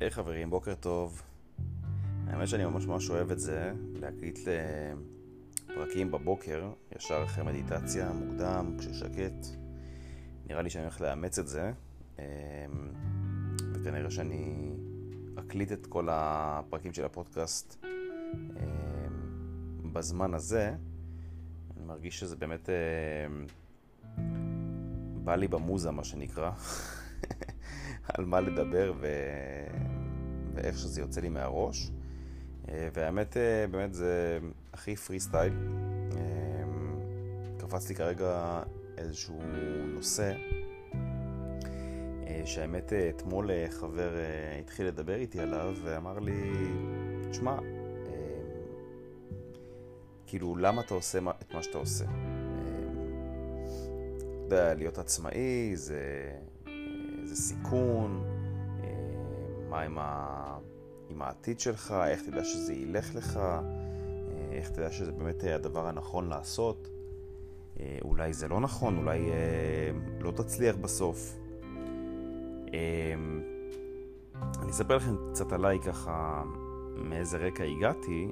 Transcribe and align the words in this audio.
היי 0.00 0.10
חברים, 0.10 0.50
בוקר 0.50 0.74
טוב. 0.74 1.22
האמת 2.26 2.48
שאני 2.48 2.64
ממש 2.64 2.86
ממש 2.86 3.10
אוהב 3.10 3.30
את 3.30 3.40
זה, 3.40 3.72
להקליט 3.94 4.38
לפרקים 5.68 6.10
בבוקר, 6.10 6.70
ישר 6.96 7.24
אחרי 7.24 7.44
מדיטציה, 7.44 8.12
מוקדם, 8.12 8.76
כששקט. 8.78 9.46
נראה 10.46 10.62
לי 10.62 10.70
שאני 10.70 10.84
הולך 10.84 11.00
לאמץ 11.00 11.38
את 11.38 11.48
זה, 11.48 11.72
אמ, 12.18 12.24
וכנראה 13.74 14.10
שאני 14.10 14.72
אקליט 15.38 15.72
את 15.72 15.86
כל 15.86 16.08
הפרקים 16.10 16.92
של 16.92 17.04
הפודקאסט 17.04 17.84
אמ, 17.84 19.92
בזמן 19.92 20.34
הזה. 20.34 20.74
אני 21.76 21.84
מרגיש 21.84 22.20
שזה 22.20 22.36
באמת 22.36 22.68
אמ, 22.68 23.46
בא 25.24 25.36
לי 25.36 25.48
במוזה, 25.48 25.90
מה 25.90 26.04
שנקרא. 26.04 26.50
על 28.14 28.24
מה 28.24 28.40
לדבר 28.40 28.92
ו... 29.00 29.06
ואיך 30.54 30.78
שזה 30.78 31.00
יוצא 31.00 31.20
לי 31.20 31.28
מהראש. 31.28 31.90
אה, 32.68 32.88
והאמת, 32.94 33.36
אה, 33.36 33.66
באמת 33.70 33.94
זה 33.94 34.38
הכי 34.72 34.96
פרי 34.96 35.20
סטייל. 35.20 35.52
אה, 36.16 36.64
קפץ 37.58 37.88
לי 37.88 37.94
כרגע 37.94 38.62
איזשהו 38.98 39.42
נושא, 39.94 40.32
שהאמת 42.44 42.92
אתמול 42.92 43.50
חבר 43.70 44.10
התחיל 44.60 44.86
לדבר 44.86 45.14
איתי 45.14 45.40
עליו 45.40 45.74
ואמר 45.84 46.18
לי, 46.18 46.52
תשמע, 47.30 47.56
כאילו, 50.26 50.56
למה 50.56 50.82
אתה 50.82 50.94
עושה 50.94 51.18
את 51.18 51.54
מה 51.54 51.62
שאתה 51.62 51.78
עושה? 51.78 52.04
אתה 52.04 52.14
יודע, 54.44 54.74
להיות 54.74 54.98
עצמאי 54.98 55.76
זה 55.76 56.32
זה 57.24 57.36
סיכון, 57.36 58.24
מה 59.70 59.80
עם, 59.80 59.98
ה... 59.98 60.58
עם 61.08 61.22
העתיד 61.22 61.60
שלך, 61.60 61.94
איך 62.06 62.22
תדע 62.22 62.44
שזה 62.44 62.74
ילך 62.74 63.14
לך, 63.14 63.36
אה, 63.36 63.60
איך 64.52 64.70
תדע 64.70 64.92
שזה 64.92 65.12
באמת 65.12 65.44
הדבר 65.44 65.86
הנכון 65.86 66.28
לעשות. 66.28 66.88
אה, 67.80 67.98
אולי 68.02 68.32
זה 68.32 68.48
לא 68.48 68.60
נכון, 68.60 68.96
אולי 68.96 69.30
לא 70.20 70.30
תצליח 70.30 70.76
בסוף. 70.76 71.36
אני 74.62 74.70
אספר 74.70 74.96
לכם 74.96 75.16
קצת 75.30 75.52
עליי 75.52 75.78
ככה, 75.80 76.44
מאיזה 76.96 77.38
רקע 77.38 77.64
הגעתי. 77.64 78.28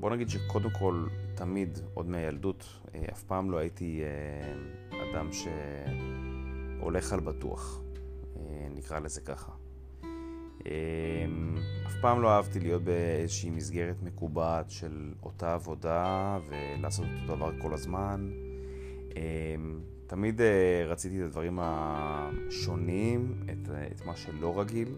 בוא 0.00 0.10
נגיד 0.10 0.28
שקודם 0.28 0.70
כל, 0.70 1.06
תמיד, 1.34 1.78
עוד 1.94 2.08
מהילדות, 2.08 2.64
אף 3.12 3.22
פעם 3.22 3.50
לא 3.50 3.56
הייתי 3.56 4.02
אדם 4.90 5.32
ש... 5.32 5.46
הולך 6.80 7.12
על 7.12 7.20
בטוח, 7.20 7.80
אה, 8.36 8.68
נקרא 8.70 8.98
לזה 8.98 9.20
ככה. 9.20 9.52
אה, 10.68 11.26
אף 11.86 11.92
פעם 12.00 12.22
לא 12.22 12.30
אהבתי 12.30 12.60
להיות 12.60 12.82
באיזושהי 12.82 13.50
מסגרת 13.50 14.02
מקובעת 14.02 14.70
של 14.70 15.12
אותה 15.22 15.54
עבודה 15.54 16.38
ולעשות 16.48 17.06
אותו 17.22 17.36
דבר 17.36 17.50
כל 17.58 17.74
הזמן. 17.74 18.30
אה, 19.16 19.54
תמיד 20.06 20.40
רציתי 20.86 21.20
את 21.20 21.24
הדברים 21.24 21.58
השונים, 21.62 23.42
את, 23.44 23.68
את 23.92 24.06
מה 24.06 24.16
שלא 24.16 24.60
רגיל. 24.60 24.88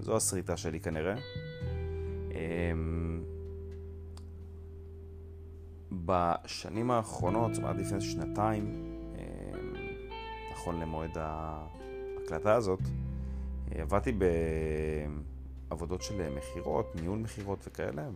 זו 0.00 0.16
הסריטה 0.16 0.56
שלי 0.56 0.80
כנראה. 0.80 1.14
בשנים 5.92 6.90
האחרונות, 6.90 7.54
זאת 7.54 7.62
אומרת 7.62 7.76
לפני 7.76 8.00
שנתיים, 8.00 8.96
נכון 10.52 10.80
למועד 10.80 11.18
ההקלטה 11.18 12.54
הזאת, 12.54 12.80
עבדתי 13.78 14.12
בעבודות 15.68 16.02
של 16.02 16.28
מכירות, 16.36 16.96
ניהול 17.00 17.18
מכירות 17.18 17.64
וכאלה, 17.66 18.08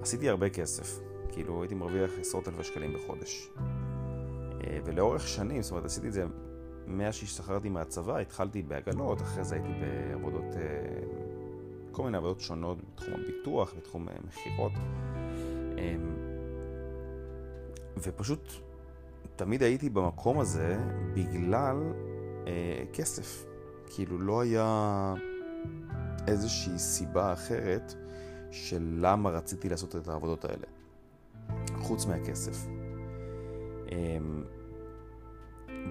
ועשיתי 0.00 0.28
הרבה 0.28 0.50
כסף. 0.50 1.00
כאילו 1.32 1.62
הייתי 1.62 1.74
מרוויח 1.74 2.10
עשרות 2.20 2.48
אלפי 2.48 2.64
שקלים 2.64 2.92
בחודש. 2.94 3.50
ולאורך 4.84 5.28
שנים, 5.28 5.62
זאת 5.62 5.70
אומרת, 5.70 5.84
עשיתי 5.84 6.08
את 6.08 6.12
זה 6.12 6.24
מאז 6.86 7.14
שהשתחררתי 7.14 7.68
מהצבא, 7.68 8.18
התחלתי 8.18 8.62
בעגלות, 8.62 9.22
אחרי 9.22 9.44
זה 9.44 9.54
הייתי 9.54 9.68
בעבודות, 9.80 10.44
כל 11.92 12.04
מיני 12.04 12.16
עבודות 12.16 12.40
שונות 12.40 12.78
בתחום 12.80 13.14
הביטוח, 13.14 13.74
בתחום 13.76 14.08
מכירות. 14.28 14.72
ופשוט 17.98 18.52
תמיד 19.36 19.62
הייתי 19.62 19.90
במקום 19.90 20.40
הזה 20.40 20.78
בגלל 21.14 21.76
אה, 22.46 22.84
כסף. 22.92 23.46
כאילו 23.86 24.18
לא 24.18 24.40
היה 24.40 25.14
איזושהי 26.28 26.78
סיבה 26.78 27.32
אחרת 27.32 27.94
של 28.50 28.98
למה 29.00 29.30
רציתי 29.30 29.68
לעשות 29.68 29.96
את 29.96 30.08
העבודות 30.08 30.44
האלה, 30.44 30.66
חוץ 31.76 32.06
מהכסף. 32.06 32.66
אה, 33.92 34.18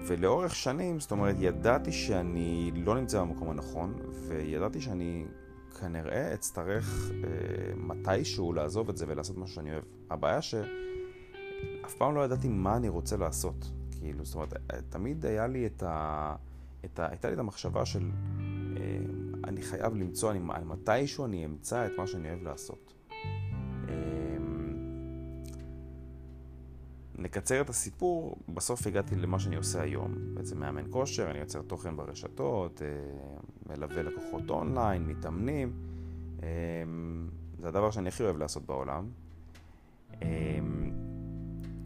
ולאורך 0.06 0.54
שנים, 0.54 1.00
זאת 1.00 1.10
אומרת, 1.10 1.36
ידעתי 1.38 1.92
שאני 1.92 2.70
לא 2.74 3.00
נמצא 3.00 3.20
במקום 3.20 3.50
הנכון, 3.50 3.94
וידעתי 4.28 4.80
שאני 4.80 5.24
כנראה 5.80 6.34
אצטרך 6.34 7.10
אה, 7.24 7.74
מתישהו 7.76 8.52
לעזוב 8.52 8.88
את 8.88 8.96
זה 8.96 9.04
ולעשות 9.08 9.38
משהו 9.38 9.54
שאני 9.54 9.72
אוהב. 9.72 9.84
הבעיה 10.10 10.42
ש... 10.42 10.54
אף 11.84 11.94
פעם 11.94 12.14
לא 12.14 12.24
ידעתי 12.24 12.48
מה 12.48 12.76
אני 12.76 12.88
רוצה 12.88 13.16
לעשות. 13.16 13.72
כאילו, 13.98 14.24
זאת 14.24 14.34
אומרת, 14.34 14.54
תמיד 14.88 15.26
היה 15.26 15.46
לי 15.46 15.66
את 15.66 15.82
ה... 15.82 16.34
את 16.84 16.98
ה... 16.98 17.08
הייתה 17.10 17.28
לי 17.28 17.34
את 17.34 17.38
המחשבה 17.38 17.86
של 17.86 18.10
אה, 18.76 18.98
אני 19.44 19.62
חייב 19.62 19.94
למצוא, 19.94 20.30
אני, 20.30 20.40
מתישהו 20.64 21.24
אני 21.24 21.44
אמצא 21.44 21.86
את 21.86 21.90
מה 21.98 22.06
שאני 22.06 22.28
אוהב 22.28 22.42
לעשות. 22.42 22.94
אה, 23.88 23.94
נקצר 27.18 27.60
את 27.60 27.68
הסיפור, 27.68 28.36
בסוף 28.48 28.86
הגעתי 28.86 29.16
למה 29.16 29.38
שאני 29.38 29.56
עושה 29.56 29.82
היום. 29.82 30.14
בעצם 30.34 30.60
מאמן 30.60 30.84
כושר, 30.90 31.30
אני 31.30 31.38
יוצר 31.38 31.62
תוכן 31.62 31.96
ברשתות, 31.96 32.82
אה, 32.82 32.88
מלווה 33.66 34.02
לקוחות 34.02 34.50
אונליין, 34.50 35.06
מתאמנים. 35.06 35.72
זה 37.58 37.68
הדבר 37.68 37.90
שאני 37.90 38.08
הכי 38.08 38.22
אוהב 38.22 38.36
לעשות 38.36 38.66
בעולם. 38.66 39.10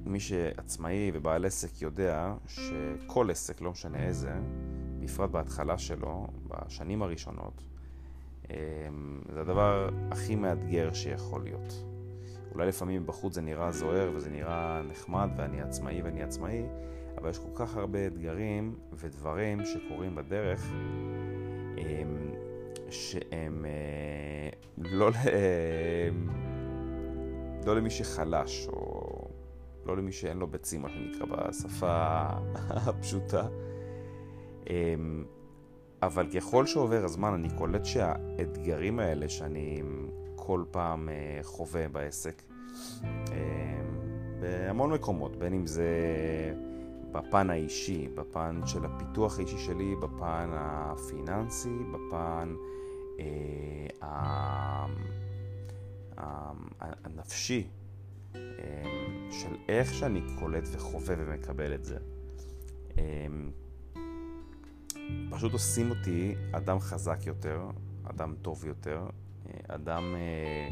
מי 0.06 0.20
שעצמאי 0.20 1.10
ובעל 1.14 1.44
עסק 1.44 1.82
יודע 1.82 2.34
שכל 2.46 3.30
עסק, 3.30 3.60
לא 3.60 3.70
משנה 3.70 3.98
איזה, 4.06 4.32
בפרט 5.10 5.30
בהתחלה 5.30 5.78
שלו, 5.78 6.26
בשנים 6.48 7.02
הראשונות, 7.02 7.62
אמ, 8.50 9.20
זה 9.32 9.40
הדבר 9.40 9.88
הכי 10.10 10.34
מאתגר 10.34 10.92
שיכול 10.92 11.42
להיות. 11.42 11.84
אולי 12.54 12.66
לפעמים 12.66 13.06
בחוץ 13.06 13.34
זה 13.34 13.40
נראה 13.40 13.72
זוהר 13.72 14.10
וזה 14.14 14.30
נראה 14.30 14.82
נחמד 14.82 15.28
ואני 15.36 15.62
עצמאי 15.62 16.02
ואני 16.02 16.22
עצמאי, 16.22 16.62
אבל 17.18 17.30
יש 17.30 17.38
כל 17.38 17.50
כך 17.54 17.76
הרבה 17.76 18.06
אתגרים 18.06 18.78
ודברים 18.92 19.64
שקורים 19.64 20.14
בדרך 20.14 20.72
אמ, 21.78 22.34
שהם 22.90 23.64
אה, 23.64 24.50
לא, 24.78 25.10
לא 27.66 27.76
למי 27.76 27.90
שחלש 27.90 28.68
או 28.68 29.28
לא 29.86 29.96
למי 29.96 30.12
שאין 30.12 30.38
לו 30.38 30.46
ביצים, 30.46 30.82
מה 30.82 30.88
שנקרא 30.88 31.26
בשפה 31.26 32.26
הפשוטה. 32.68 33.48
אמ, 34.70 35.24
אבל 36.02 36.26
ככל 36.30 36.66
שעובר 36.66 37.04
הזמן 37.04 37.32
אני 37.32 37.48
קולט 37.58 37.84
שהאתגרים 37.84 38.98
האלה 38.98 39.28
שאני 39.28 39.82
כל 40.36 40.64
פעם 40.70 41.08
אה, 41.08 41.38
חווה 41.42 41.88
בעסק, 41.88 42.42
אמ, 43.04 43.04
בהמון 44.40 44.92
מקומות, 44.92 45.36
בין 45.36 45.54
אם 45.54 45.66
זה 45.66 45.88
בפן 47.12 47.50
האישי, 47.50 48.08
בפן 48.14 48.60
של 48.66 48.84
הפיתוח 48.84 49.38
האישי 49.38 49.58
שלי, 49.58 49.94
בפן 49.96 50.50
הפיננסי, 50.52 51.78
בפן 51.92 52.54
אה, 53.20 53.86
הנפשי, 57.04 57.66
אמ, 58.34 58.40
של 59.30 59.56
איך 59.68 59.94
שאני 59.94 60.20
קולט 60.38 60.64
וחווה 60.72 61.14
ומקבל 61.18 61.74
את 61.74 61.84
זה. 61.84 61.98
פשוט 65.30 65.52
עושים 65.52 65.90
אותי 65.90 66.34
אדם 66.52 66.80
חזק 66.80 67.26
יותר, 67.26 67.60
אדם 68.04 68.34
טוב 68.42 68.64
יותר, 68.64 69.06
אה, 69.46 69.74
אדם 69.74 70.14
אה, 70.14 70.68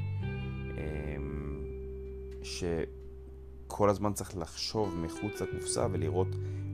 אמ, 1.17 1.65
שכל 2.43 3.89
הזמן 3.91 4.13
צריך 4.13 4.37
לחשוב 4.37 4.97
מחוץ 4.97 5.41
לקופסה 5.41 5.87
ולראות 5.93 6.29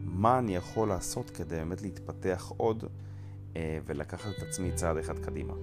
מה 0.04 0.38
אני 0.38 0.56
יכול 0.56 0.88
לעשות 0.88 1.30
כדי 1.30 1.56
באמת 1.56 1.82
להתפתח 1.82 2.52
עוד 2.56 2.84
אה, 3.56 3.78
ולקחת 3.84 4.38
את 4.38 4.42
עצמי 4.42 4.72
צעד 4.72 4.96
אחד 4.96 5.18
קדימה. 5.18 5.54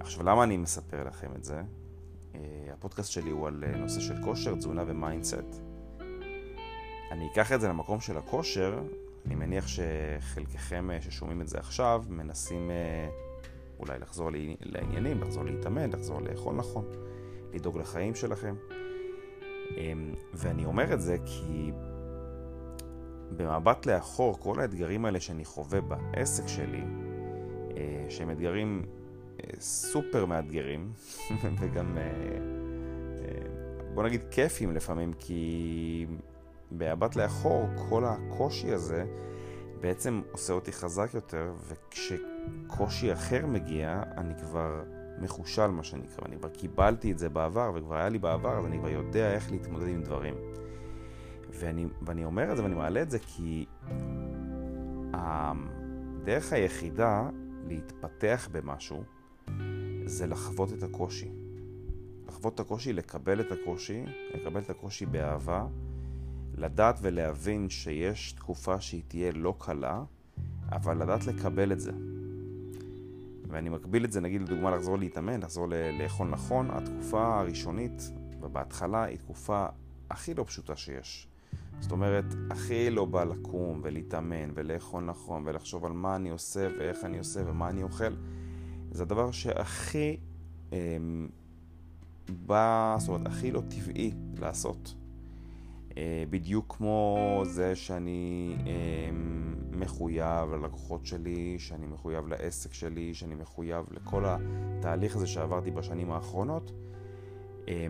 עכשיו, 0.00 0.22
למה 0.22 0.44
אני 0.44 0.56
מספר 0.56 1.04
לכם 1.04 1.28
את 1.36 1.44
זה? 1.44 1.62
אה, 2.34 2.40
הפודקאסט 2.72 3.12
שלי 3.12 3.30
הוא 3.30 3.46
על 3.46 3.64
אה, 3.66 3.76
נושא 3.76 4.00
של 4.00 4.14
כושר, 4.24 4.54
תזונה 4.54 4.84
ו 4.86 4.94
mindset. 4.94 5.60
אני 7.10 7.28
אקח 7.32 7.52
את 7.52 7.60
זה 7.60 7.68
למקום 7.68 8.00
של 8.00 8.18
הכושר, 8.18 8.82
אני 9.26 9.34
מניח 9.34 9.64
שחלקכם 9.68 10.88
ששומעים 11.00 11.40
את 11.40 11.48
זה 11.48 11.58
עכשיו 11.58 12.04
מנסים 12.08 12.70
אולי 13.78 13.98
לחזור 13.98 14.30
לעניינים, 14.60 15.20
לחזור 15.20 15.44
להתאמן, 15.44 15.90
לחזור 15.90 16.20
לאכול 16.20 16.54
נכון, 16.54 16.84
לדאוג 17.52 17.78
לחיים 17.78 18.14
שלכם. 18.14 18.54
אמ, 19.76 20.14
ואני 20.34 20.64
אומר 20.64 20.94
את 20.94 21.00
זה 21.00 21.16
כי 21.24 21.72
במבט 23.36 23.86
לאחור, 23.86 24.38
כל 24.40 24.60
האתגרים 24.60 25.04
האלה 25.04 25.20
שאני 25.20 25.44
חווה 25.44 25.80
בעסק 25.80 26.48
שלי, 26.48 26.82
אה, 27.76 28.06
שהם 28.08 28.30
אתגרים 28.30 28.82
אה, 29.40 29.60
סופר 29.60 30.26
מאתגרים, 30.26 30.92
וגם, 31.60 31.98
אה, 31.98 32.38
בוא 33.94 34.02
נגיד, 34.02 34.20
כיפים 34.30 34.72
לפעמים, 34.72 35.12
כי 35.12 36.06
במבט 36.72 37.16
לאחור, 37.16 37.68
כל 37.88 38.04
הקושי 38.04 38.72
הזה 38.72 39.04
בעצם 39.80 40.22
עושה 40.32 40.52
אותי 40.52 40.72
חזק 40.72 41.14
יותר, 41.14 41.52
וכשקושי 41.68 43.12
אחר 43.12 43.46
מגיע, 43.46 44.02
אני 44.16 44.34
כבר 44.38 44.82
מחושל, 45.20 45.66
מה 45.66 45.82
שנקרא. 45.82 46.26
אני 46.26 46.36
כבר 46.36 46.48
קיבלתי 46.48 47.12
את 47.12 47.18
זה 47.18 47.28
בעבר, 47.28 47.72
וכבר 47.74 47.96
היה 47.96 48.08
לי 48.08 48.18
בעבר, 48.18 48.58
אז 48.58 48.64
אני 48.64 48.78
כבר 48.78 48.88
יודע 48.88 49.32
איך 49.32 49.50
להתמודד 49.50 49.88
עם 49.88 50.02
דברים. 50.02 50.34
ואני, 51.50 51.86
ואני 52.02 52.24
אומר 52.24 52.52
את 52.52 52.56
זה 52.56 52.62
ואני 52.62 52.74
מעלה 52.74 53.02
את 53.02 53.10
זה 53.10 53.18
כי 53.18 53.66
הדרך 55.12 56.52
היחידה 56.52 57.30
להתפתח 57.64 58.48
במשהו 58.52 59.02
זה 60.04 60.26
לחוות 60.26 60.72
את 60.72 60.82
הקושי. 60.82 61.30
לחוות 62.28 62.54
את 62.54 62.60
הקושי, 62.60 62.92
לקבל 62.92 63.40
את 63.40 63.52
הקושי, 63.52 64.04
לקבל 64.34 64.60
את 64.60 64.70
הקושי 64.70 65.06
באהבה, 65.06 65.66
לדעת 66.58 66.98
ולהבין 67.02 67.68
שיש 67.70 68.32
תקופה 68.32 68.80
שהיא 68.80 69.02
תהיה 69.08 69.32
לא 69.32 69.54
קלה, 69.58 70.02
אבל 70.72 71.02
לדעת 71.02 71.26
לקבל 71.26 71.72
את 71.72 71.80
זה. 71.80 71.92
ואני 73.48 73.68
מקביל 73.68 74.04
את 74.04 74.12
זה, 74.12 74.20
נגיד 74.20 74.42
לדוגמה 74.42 74.70
לחזור 74.70 74.98
להתאמן, 74.98 75.40
לחזור 75.40 75.66
לאכול 75.98 76.28
נכון, 76.28 76.70
התקופה 76.70 77.40
הראשונית 77.40 78.10
ובהתחלה 78.40 79.02
היא 79.02 79.18
תקופה 79.18 79.66
הכי 80.10 80.34
לא 80.34 80.44
פשוטה 80.44 80.76
שיש. 80.76 81.28
זאת 81.80 81.92
אומרת, 81.92 82.24
הכי 82.50 82.90
לא 82.90 83.04
בא 83.04 83.24
לקום 83.24 83.80
ולהתאמן 83.82 84.50
ולאכול 84.54 85.04
נכון 85.04 85.42
ולחשוב 85.46 85.84
על 85.84 85.92
מה 85.92 86.16
אני 86.16 86.30
עושה 86.30 86.68
ואיך 86.78 87.04
אני 87.04 87.18
עושה 87.18 87.40
ומה 87.46 87.68
אני 87.68 87.82
אוכל. 87.82 88.14
זה 88.90 89.02
הדבר 89.02 89.30
שהכי 89.30 90.16
אה, 90.72 90.78
בא, 92.46 92.96
זאת 92.98 93.08
אומרת, 93.08 93.26
הכי 93.26 93.50
לא 93.50 93.62
טבעי 93.68 94.12
לעשות. 94.38 94.94
אה, 95.98 96.24
בדיוק 96.30 96.76
כמו 96.78 97.42
זה 97.44 97.76
שאני 97.76 98.56
אה, 98.66 99.10
מחויב 99.72 100.50
ללקוחות 100.50 101.06
שלי, 101.06 101.58
שאני 101.58 101.86
מחויב 101.86 102.28
לעסק 102.28 102.74
שלי, 102.74 103.14
שאני 103.14 103.34
מחויב 103.34 103.84
לכל 103.90 104.24
התהליך 104.26 105.16
הזה 105.16 105.26
שעברתי 105.26 105.70
בשנים 105.70 106.10
האחרונות. 106.10 106.72
אה, 107.68 107.86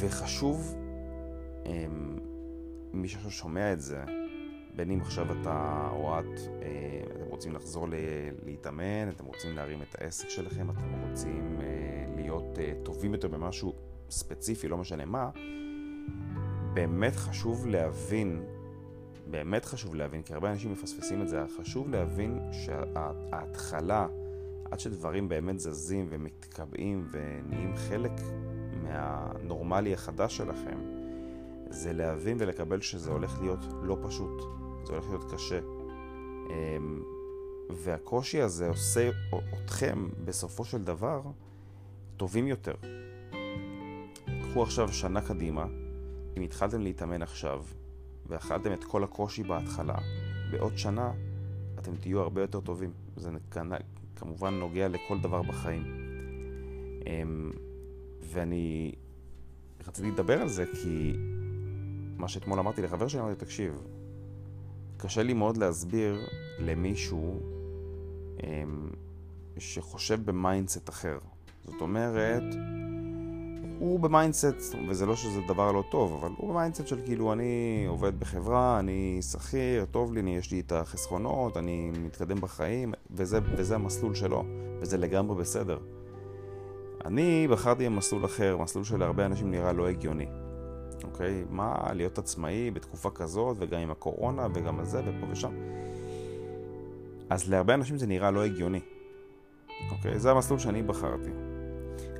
וחשוב 0.00 0.74
אמ, 1.66 2.18
מי 2.92 3.08
שעכשיו 3.08 3.30
שומע 3.30 3.72
את 3.72 3.80
זה, 3.80 4.04
בין 4.76 4.90
אם 4.90 5.00
עכשיו 5.00 5.40
אתה 5.40 5.88
או 5.92 6.18
את, 6.18 6.24
אה, 6.62 7.00
אתם 7.12 7.24
רוצים 7.30 7.54
לחזור 7.54 7.86
להתאמן, 8.44 9.08
אתם 9.08 9.24
רוצים 9.24 9.56
להרים 9.56 9.82
את 9.82 10.00
העסק 10.00 10.28
שלכם, 10.28 10.70
אתם 10.70 11.08
רוצים 11.08 11.60
אה, 11.60 12.04
להיות 12.16 12.58
אה, 12.58 12.72
טובים 12.82 13.12
יותר 13.12 13.28
במשהו 13.28 13.74
ספציפי, 14.10 14.68
לא 14.68 14.76
משנה 14.76 15.04
מה, 15.04 15.30
באמת 16.74 17.16
חשוב 17.16 17.66
להבין, 17.66 18.42
באמת 19.30 19.64
חשוב 19.64 19.94
להבין, 19.94 20.22
כי 20.22 20.34
הרבה 20.34 20.52
אנשים 20.52 20.72
מפספסים 20.72 21.22
את 21.22 21.28
זה, 21.28 21.44
חשוב 21.58 21.88
להבין 21.88 22.38
שההתחלה, 22.52 24.06
עד 24.70 24.80
שדברים 24.80 25.28
באמת 25.28 25.58
זזים 25.58 26.06
ומתקבעים 26.10 27.08
ונהיים 27.10 27.76
חלק 27.76 28.12
מהנורמלי 28.82 29.94
החדש 29.94 30.36
שלכם, 30.36 30.78
זה 31.70 31.92
להבין 31.92 32.36
ולקבל 32.40 32.80
שזה 32.80 33.10
הולך 33.10 33.40
להיות 33.40 33.60
לא 33.82 33.98
פשוט, 34.02 34.42
זה 34.86 34.92
הולך 34.92 35.08
להיות 35.08 35.32
קשה. 35.32 35.60
אמ, 36.50 37.02
והקושי 37.70 38.40
הזה 38.40 38.68
עושה 38.68 39.10
אתכם 39.64 40.08
בסופו 40.24 40.64
של 40.64 40.84
דבר 40.84 41.22
טובים 42.16 42.46
יותר. 42.46 42.74
קחו 44.42 44.62
עכשיו 44.62 44.92
שנה 44.92 45.20
קדימה, 45.20 45.66
אם 46.36 46.42
התחלתם 46.42 46.80
להתאמן 46.80 47.22
עכשיו 47.22 47.64
ואכלתם 48.26 48.72
את 48.72 48.84
כל 48.84 49.04
הקושי 49.04 49.42
בהתחלה, 49.42 49.98
בעוד 50.50 50.78
שנה 50.78 51.12
אתם 51.78 51.96
תהיו 51.96 52.20
הרבה 52.20 52.40
יותר 52.40 52.60
טובים. 52.60 52.90
זה 53.16 53.30
כמובן 54.16 54.54
נוגע 54.54 54.88
לכל 54.88 55.20
דבר 55.20 55.42
בחיים. 55.42 55.82
אמ, 57.06 57.50
ואני 58.22 58.92
רציתי 59.86 60.10
לדבר 60.10 60.42
על 60.42 60.48
זה 60.48 60.64
כי 60.82 61.16
מה 62.16 62.28
שאתמול 62.28 62.58
אמרתי 62.58 62.82
לחבר 62.82 63.08
שלי, 63.08 63.20
אמרתי, 63.20 63.44
תקשיב, 63.44 63.86
קשה 64.96 65.22
לי 65.22 65.32
מאוד 65.32 65.56
להסביר 65.56 66.28
למישהו 66.58 67.40
אמ, 68.42 68.88
שחושב 69.58 70.24
ב 70.24 70.32
mindset 70.32 70.88
אחר. 70.88 71.18
זאת 71.64 71.80
אומרת, 71.80 72.42
הוא 73.78 74.00
ב 74.00 74.08
mindset, 74.08 74.74
וזה 74.88 75.06
לא 75.06 75.16
שזה 75.16 75.40
דבר 75.48 75.72
לא 75.72 75.84
טוב, 75.90 76.12
אבל 76.20 76.34
הוא 76.36 76.50
ב 76.50 76.55
mindset 76.55 76.86
של 76.86 77.00
כאילו 77.04 77.32
אני 77.32 77.84
עובד 77.88 78.20
בחברה, 78.20 78.78
אני 78.78 79.18
שכיר, 79.22 79.84
טוב 79.84 80.12
לי, 80.12 80.20
אני, 80.20 80.36
יש 80.36 80.50
לי 80.50 80.60
את 80.60 80.72
החסכונות, 80.72 81.56
אני 81.56 81.90
מתקדם 82.04 82.40
בחיים, 82.40 82.92
וזה, 83.10 83.38
וזה 83.56 83.74
המסלול 83.74 84.14
שלו, 84.14 84.44
וזה 84.80 84.98
לגמרי 84.98 85.36
בסדר. 85.36 85.78
אני 87.04 87.48
בחרתי 87.50 87.86
במסלול 87.86 88.24
אחר, 88.24 88.56
מסלול 88.56 88.84
שלהרבה 88.84 89.26
אנשים 89.26 89.50
נראה 89.50 89.72
לא 89.72 89.88
הגיוני. 89.88 90.26
אוקיי? 91.04 91.44
מה 91.50 91.92
להיות 91.92 92.18
עצמאי 92.18 92.70
בתקופה 92.70 93.10
כזאת, 93.10 93.56
וגם 93.60 93.80
עם 93.80 93.90
הקורונה, 93.90 94.46
וגם 94.54 94.84
זה, 94.84 95.00
ופה 95.00 95.26
ושם. 95.32 95.52
אז 97.30 97.50
להרבה 97.50 97.74
אנשים 97.74 97.98
זה 97.98 98.06
נראה 98.06 98.30
לא 98.30 98.44
הגיוני. 98.44 98.80
אוקיי? 99.90 100.18
זה 100.18 100.30
המסלול 100.30 100.58
שאני 100.58 100.82
בחרתי. 100.82 101.30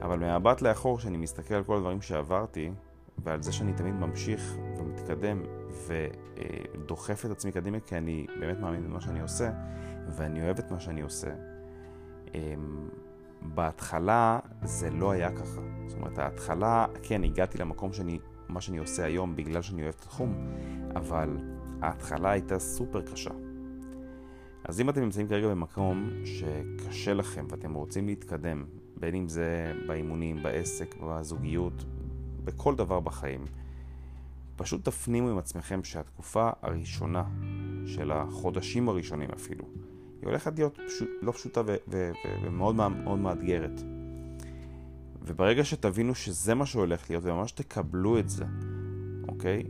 אבל 0.08 0.18
מהבט 0.18 0.62
לאחור, 0.62 0.98
כשאני 0.98 1.16
מסתכל 1.16 1.54
על 1.54 1.64
כל 1.64 1.76
הדברים 1.76 2.02
שעברתי, 2.02 2.70
ועל 3.18 3.42
זה 3.42 3.52
שאני 3.52 3.72
תמיד 3.72 3.94
ממשיך 3.94 4.56
ומתקדם 4.78 5.42
ודוחף 5.86 7.24
את 7.26 7.30
עצמי 7.30 7.52
קדימה, 7.52 7.80
כי 7.80 7.96
אני 7.96 8.26
באמת 8.40 8.60
מאמין 8.60 8.84
במה 8.84 9.00
שאני 9.00 9.20
עושה, 9.20 9.50
ואני 10.08 10.42
אוהב 10.42 10.58
את 10.58 10.70
מה 10.70 10.80
שאני 10.80 11.00
עושה. 11.00 11.30
אמ, 12.34 12.88
בהתחלה 13.42 14.38
זה 14.62 14.90
לא 14.90 15.10
היה 15.10 15.32
ככה. 15.32 15.60
זאת 15.86 15.98
אומרת, 15.98 16.18
ההתחלה, 16.18 16.86
כן, 17.02 17.24
הגעתי 17.24 17.58
למקום 17.58 17.92
שאני 17.92 18.18
מה 18.48 18.60
שאני 18.60 18.78
עושה 18.78 19.04
היום 19.04 19.36
בגלל 19.36 19.62
שאני 19.62 19.82
אוהב 19.82 19.94
את 19.98 20.02
התחום, 20.02 20.34
אבל 20.96 21.38
ההתחלה 21.82 22.30
הייתה 22.30 22.58
סופר 22.58 23.02
קשה. 23.02 23.30
אז 24.64 24.80
אם 24.80 24.90
אתם 24.90 25.00
נמצאים 25.00 25.28
כרגע 25.28 25.48
במקום 25.48 26.10
שקשה 26.24 27.14
לכם 27.14 27.46
ואתם 27.50 27.74
רוצים 27.74 28.06
להתקדם, 28.06 28.64
בין 29.00 29.14
אם 29.14 29.28
זה 29.28 29.72
באימונים, 29.86 30.42
בעסק, 30.42 30.94
בזוגיות, 31.02 31.84
בכל 32.44 32.74
דבר 32.74 33.00
בחיים, 33.00 33.44
פשוט 34.56 34.84
תפנימו 34.84 35.28
עם 35.30 35.38
עצמכם 35.38 35.84
שהתקופה 35.84 36.50
הראשונה 36.62 37.24
של 37.86 38.12
החודשים 38.12 38.88
הראשונים 38.88 39.30
אפילו, 39.30 39.64
היא 40.20 40.26
הולכת 40.26 40.58
להיות 40.58 40.78
פשוט, 40.86 41.08
לא 41.22 41.32
פשוטה 41.32 41.62
ומאוד 42.42 42.74
מאוד 42.74 43.18
מאתגרת. 43.18 43.82
וברגע 45.22 45.64
שתבינו 45.64 46.14
שזה 46.14 46.54
מה 46.54 46.66
שהולך 46.66 47.10
להיות, 47.10 47.24
וממש 47.24 47.52
תקבלו 47.52 48.18
את 48.18 48.28
זה, 48.28 48.44
אוקיי? 49.28 49.62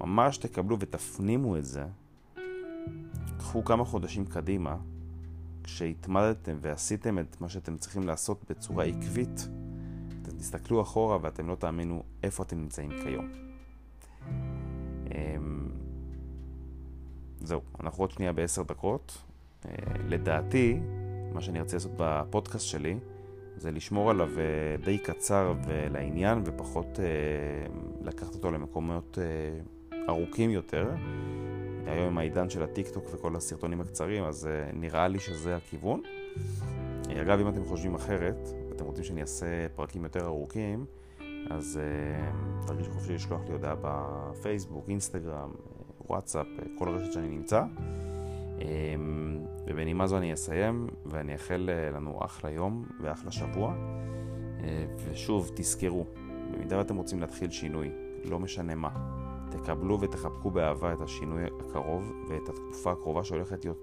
ממש 0.00 0.38
תקבלו 0.38 0.76
ותפנימו 0.80 1.56
את 1.56 1.64
זה, 1.64 1.84
קחו 3.38 3.64
כמה 3.64 3.84
חודשים 3.84 4.24
קדימה, 4.24 4.76
כשהתמדתם 5.64 6.56
ועשיתם 6.60 7.18
את 7.18 7.40
מה 7.40 7.48
שאתם 7.48 7.76
צריכים 7.76 8.02
לעשות 8.02 8.50
בצורה 8.50 8.84
עקבית, 8.84 9.48
אתם 10.22 10.36
תסתכלו 10.38 10.82
אחורה 10.82 11.18
ואתם 11.22 11.48
לא 11.48 11.54
תאמינו 11.54 12.02
איפה 12.22 12.42
אתם 12.42 12.58
נמצאים 12.58 12.90
כיום. 13.02 13.28
אמ, 15.10 15.68
זהו, 17.40 17.60
אנחנו 17.80 18.02
עוד 18.02 18.10
שנייה 18.10 18.32
בעשר 18.32 18.62
דקות. 18.62 19.18
אה, 19.66 19.72
לדעתי, 20.08 20.80
מה 21.32 21.40
שאני 21.40 21.60
רוצה 21.60 21.76
לעשות 21.76 21.92
בפודקאסט 21.96 22.66
שלי, 22.66 22.98
זה 23.56 23.70
לשמור 23.70 24.10
עליו 24.10 24.28
אה, 24.38 24.44
די 24.84 24.98
קצר 24.98 25.54
ולעניין 25.66 26.42
ופחות 26.44 27.00
אה, 27.00 27.04
לקחת 28.02 28.34
אותו 28.34 28.50
למקומות 28.50 29.18
ארוכים 30.08 30.50
יותר. 30.50 30.90
היום 31.86 32.06
עם 32.06 32.18
העידן 32.18 32.50
של 32.50 32.62
הטיק 32.62 32.88
טוק 32.88 33.04
וכל 33.14 33.36
הסרטונים 33.36 33.80
הקצרים, 33.80 34.24
אז 34.24 34.48
נראה 34.72 35.08
לי 35.08 35.18
שזה 35.18 35.56
הכיוון. 35.56 36.02
אגב, 37.22 37.40
אם 37.40 37.48
אתם 37.48 37.64
חושבים 37.64 37.94
אחרת, 37.94 38.48
ואתם 38.68 38.84
רוצים 38.84 39.04
שאני 39.04 39.20
אעשה 39.20 39.68
פרקים 39.74 40.04
יותר 40.04 40.24
ארוכים, 40.26 40.84
אז 41.50 41.80
תרגישו 42.66 42.90
חופשי 42.90 43.14
לשלוח 43.14 43.40
לי 43.46 43.52
הודעה 43.52 43.74
בפייסבוק, 43.80 44.88
אינסטגרם, 44.88 45.50
וואטסאפ, 46.08 46.46
כל 46.78 46.88
רשת 46.88 47.12
שאני 47.12 47.28
נמצא. 47.28 47.62
ובנימה 49.66 50.06
זו 50.06 50.18
אני 50.18 50.32
אסיים, 50.32 50.86
ואני 51.06 51.32
אאחל 51.32 51.70
לנו 51.94 52.18
אחלה 52.24 52.50
יום 52.50 52.84
ואחלה 53.00 53.30
שבוע. 53.30 53.74
ושוב, 55.10 55.50
תזכרו, 55.54 56.06
במידה 56.52 56.78
ואתם 56.78 56.96
רוצים 56.96 57.20
להתחיל 57.20 57.50
שינוי, 57.50 57.90
לא 58.24 58.38
משנה 58.38 58.74
מה, 58.74 58.90
תקבלו 59.52 60.00
ותחבקו 60.00 60.50
באהבה 60.50 60.92
את 60.92 61.00
השינוי 61.00 61.42
הקרוב 61.44 62.12
ואת 62.28 62.48
התקופה 62.48 62.92
הקרובה 62.92 63.24
שהולכת 63.24 63.64
להיות 63.64 63.78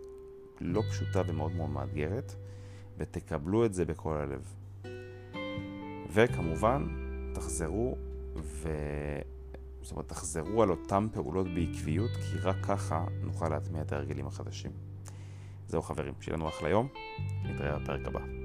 לא 0.61 0.81
פשוטה 0.89 1.21
ומאוד 1.27 1.51
מאוד 1.51 1.69
מאתגרת, 1.69 2.35
ותקבלו 2.97 3.65
את 3.65 3.73
זה 3.73 3.85
בכל 3.85 4.15
הלב. 4.17 4.55
וכמובן, 6.13 6.87
תחזרו 7.33 7.97
ו... 8.35 8.69
זאת 9.81 9.91
אומרת, 9.91 10.07
תחזרו 10.07 10.63
על 10.63 10.69
אותן 10.69 11.07
פעולות 11.13 11.47
בעקביות, 11.47 12.11
כי 12.11 12.37
רק 12.37 12.55
ככה 12.63 13.05
נוכל 13.23 13.49
להטמיע 13.49 13.81
את 13.81 13.91
ההרגלים 13.91 14.27
החדשים. 14.27 14.71
זהו 15.67 15.81
חברים, 15.81 16.13
שיהיה 16.21 16.37
לנו 16.37 16.47
אחלה 16.47 16.69
יום, 16.69 16.87
נתראה 17.43 17.79
בפרק 17.79 18.07
הבא. 18.07 18.38